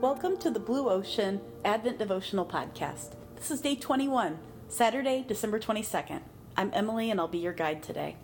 Welcome 0.00 0.36
to 0.38 0.50
the 0.50 0.60
Blue 0.60 0.90
Ocean 0.90 1.40
Advent 1.64 1.98
Devotional 1.98 2.44
Podcast. 2.44 3.14
This 3.34 3.50
is 3.50 3.62
day 3.62 3.74
21, 3.74 4.38
Saturday, 4.68 5.24
December 5.26 5.58
22nd. 5.58 6.20
I'm 6.54 6.70
Emily 6.74 7.10
and 7.10 7.18
I'll 7.18 7.28
be 7.28 7.38
your 7.38 7.54
guide 7.54 7.82
today. 7.82 8.16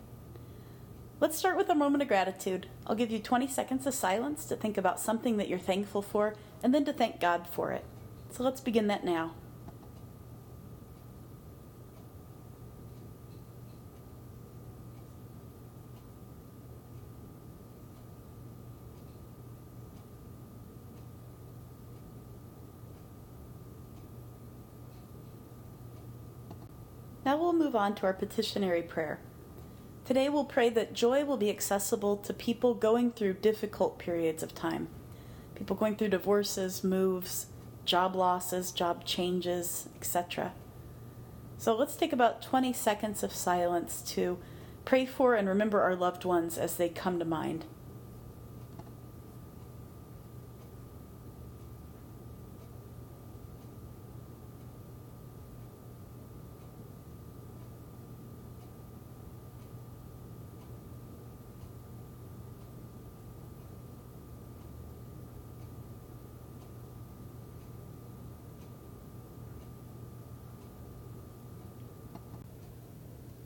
Let's 1.18 1.38
start 1.38 1.56
with 1.56 1.70
a 1.70 1.74
moment 1.74 2.02
of 2.02 2.08
gratitude. 2.08 2.66
I'll 2.86 2.94
give 2.94 3.10
you 3.10 3.18
20 3.18 3.48
seconds 3.48 3.86
of 3.86 3.94
silence 3.94 4.44
to 4.44 4.54
think 4.54 4.76
about 4.76 5.00
something 5.00 5.38
that 5.38 5.48
you're 5.48 5.58
thankful 5.58 6.02
for 6.02 6.34
and 6.62 6.74
then 6.74 6.84
to 6.84 6.92
thank 6.92 7.20
God 7.20 7.48
for 7.48 7.72
it. 7.72 7.86
So 8.30 8.42
let's 8.42 8.60
begin 8.60 8.86
that 8.88 9.02
now. 9.02 9.32
Now 27.24 27.36
we'll 27.36 27.52
move 27.52 27.76
on 27.76 27.94
to 27.96 28.06
our 28.06 28.12
petitionary 28.12 28.82
prayer. 28.82 29.20
Today 30.04 30.28
we'll 30.28 30.44
pray 30.44 30.68
that 30.70 30.92
joy 30.92 31.24
will 31.24 31.36
be 31.36 31.50
accessible 31.50 32.16
to 32.16 32.34
people 32.34 32.74
going 32.74 33.12
through 33.12 33.34
difficult 33.34 33.98
periods 33.98 34.42
of 34.42 34.54
time. 34.54 34.88
People 35.54 35.76
going 35.76 35.94
through 35.94 36.08
divorces, 36.08 36.82
moves, 36.82 37.46
job 37.84 38.16
losses, 38.16 38.72
job 38.72 39.04
changes, 39.04 39.88
etc. 39.96 40.52
So 41.58 41.76
let's 41.76 41.94
take 41.94 42.12
about 42.12 42.42
20 42.42 42.72
seconds 42.72 43.22
of 43.22 43.32
silence 43.32 44.02
to 44.14 44.38
pray 44.84 45.06
for 45.06 45.36
and 45.36 45.48
remember 45.48 45.80
our 45.80 45.94
loved 45.94 46.24
ones 46.24 46.58
as 46.58 46.76
they 46.76 46.88
come 46.88 47.20
to 47.20 47.24
mind. 47.24 47.64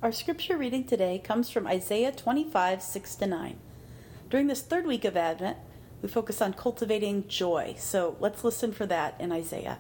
Our 0.07 0.13
scripture 0.13 0.57
reading 0.57 0.85
today 0.85 1.19
comes 1.19 1.51
from 1.51 1.67
Isaiah 1.67 2.13
25, 2.13 2.81
6 2.81 3.15
to 3.17 3.27
9. 3.27 3.59
During 4.31 4.47
this 4.47 4.63
third 4.63 4.87
week 4.87 5.05
of 5.05 5.17
Advent, 5.17 5.57
we 6.01 6.09
focus 6.09 6.41
on 6.41 6.53
cultivating 6.53 7.27
joy, 7.27 7.75
so 7.77 8.17
let's 8.21 8.45
listen 8.45 8.71
for 8.71 8.87
that 8.87 9.17
in 9.19 9.33
Isaiah. 9.33 9.79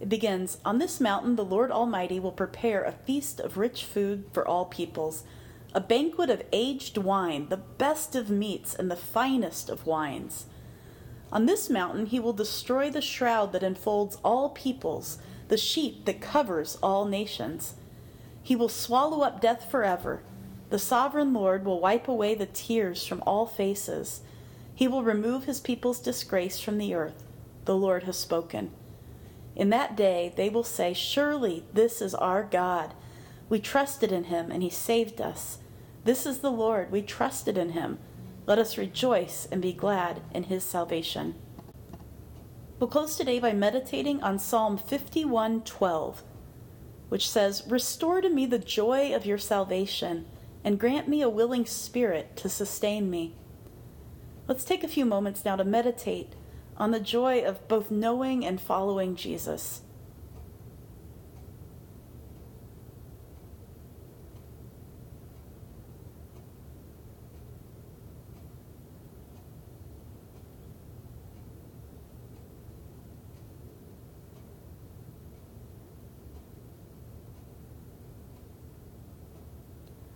It 0.00 0.10
begins 0.10 0.58
On 0.66 0.76
this 0.76 1.00
mountain, 1.00 1.36
the 1.36 1.46
Lord 1.46 1.70
Almighty 1.70 2.20
will 2.20 2.30
prepare 2.30 2.84
a 2.84 2.92
feast 2.92 3.40
of 3.40 3.56
rich 3.56 3.84
food 3.84 4.26
for 4.34 4.46
all 4.46 4.66
peoples, 4.66 5.24
a 5.72 5.80
banquet 5.80 6.28
of 6.28 6.42
aged 6.52 6.98
wine, 6.98 7.48
the 7.48 7.56
best 7.56 8.14
of 8.14 8.28
meats, 8.28 8.74
and 8.74 8.90
the 8.90 8.96
finest 8.96 9.70
of 9.70 9.86
wines. 9.86 10.44
On 11.32 11.46
this 11.46 11.70
mountain, 11.70 12.04
he 12.04 12.20
will 12.20 12.34
destroy 12.34 12.90
the 12.90 13.00
shroud 13.00 13.52
that 13.52 13.62
enfolds 13.62 14.18
all 14.22 14.50
peoples, 14.50 15.16
the 15.48 15.56
sheet 15.56 16.04
that 16.04 16.20
covers 16.20 16.76
all 16.82 17.06
nations. 17.06 17.76
He 18.46 18.54
will 18.54 18.68
swallow 18.68 19.22
up 19.22 19.40
death 19.40 19.68
forever. 19.68 20.22
The 20.70 20.78
sovereign 20.78 21.32
Lord 21.32 21.64
will 21.64 21.80
wipe 21.80 22.06
away 22.06 22.36
the 22.36 22.46
tears 22.46 23.04
from 23.04 23.20
all 23.26 23.44
faces. 23.44 24.20
He 24.72 24.86
will 24.86 25.02
remove 25.02 25.46
his 25.46 25.58
people's 25.58 25.98
disgrace 25.98 26.60
from 26.60 26.78
the 26.78 26.94
earth. 26.94 27.24
The 27.64 27.74
Lord 27.74 28.04
has 28.04 28.16
spoken. 28.16 28.70
In 29.56 29.70
that 29.70 29.96
day 29.96 30.32
they 30.36 30.48
will 30.48 30.62
say, 30.62 30.92
Surely 30.92 31.64
this 31.72 32.00
is 32.00 32.14
our 32.14 32.44
God. 32.44 32.94
We 33.48 33.58
trusted 33.58 34.12
in 34.12 34.24
him, 34.24 34.52
and 34.52 34.62
he 34.62 34.70
saved 34.70 35.20
us. 35.20 35.58
This 36.04 36.24
is 36.24 36.38
the 36.38 36.52
Lord. 36.52 36.92
We 36.92 37.02
trusted 37.02 37.58
in 37.58 37.70
him. 37.70 37.98
Let 38.46 38.60
us 38.60 38.78
rejoice 38.78 39.48
and 39.50 39.60
be 39.60 39.72
glad 39.72 40.20
in 40.32 40.44
his 40.44 40.62
salvation. 40.62 41.34
We'll 42.78 42.90
close 42.90 43.16
today 43.16 43.40
by 43.40 43.54
meditating 43.54 44.22
on 44.22 44.38
Psalm 44.38 44.78
51:12 44.78 46.22
which 47.08 47.28
says, 47.28 47.62
Restore 47.68 48.20
to 48.20 48.28
me 48.28 48.46
the 48.46 48.58
joy 48.58 49.14
of 49.14 49.26
your 49.26 49.38
salvation, 49.38 50.26
and 50.64 50.80
grant 50.80 51.08
me 51.08 51.22
a 51.22 51.28
willing 51.28 51.66
spirit 51.66 52.36
to 52.36 52.48
sustain 52.48 53.10
me. 53.10 53.34
Let's 54.48 54.64
take 54.64 54.84
a 54.84 54.88
few 54.88 55.04
moments 55.04 55.44
now 55.44 55.56
to 55.56 55.64
meditate 55.64 56.34
on 56.76 56.90
the 56.90 57.00
joy 57.00 57.44
of 57.44 57.66
both 57.68 57.90
knowing 57.90 58.44
and 58.44 58.60
following 58.60 59.16
Jesus. 59.16 59.82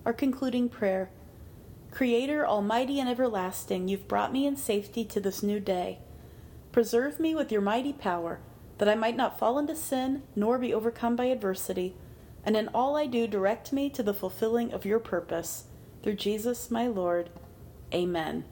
Our 0.06 0.12
concluding 0.14 0.68
prayer 0.70 1.10
Creator, 1.90 2.46
Almighty 2.46 3.00
and 3.00 3.08
Everlasting, 3.08 3.88
you've 3.88 4.08
brought 4.08 4.32
me 4.32 4.46
in 4.46 4.56
safety 4.56 5.04
to 5.04 5.20
this 5.20 5.42
new 5.42 5.60
day. 5.60 5.98
Preserve 6.72 7.20
me 7.20 7.34
with 7.34 7.52
your 7.52 7.60
mighty 7.60 7.92
power, 7.92 8.40
that 8.78 8.88
I 8.88 8.94
might 8.94 9.16
not 9.16 9.38
fall 9.38 9.58
into 9.58 9.76
sin 9.76 10.22
nor 10.34 10.58
be 10.58 10.72
overcome 10.72 11.16
by 11.16 11.26
adversity, 11.26 11.96
and 12.44 12.56
in 12.56 12.68
all 12.68 12.96
I 12.96 13.06
do 13.06 13.26
direct 13.26 13.72
me 13.72 13.90
to 13.90 14.02
the 14.02 14.14
fulfilling 14.14 14.72
of 14.72 14.86
your 14.86 15.00
purpose. 15.00 15.64
Through 16.02 16.14
Jesus 16.14 16.70
my 16.70 16.86
Lord. 16.86 17.28
Amen. 17.92 18.44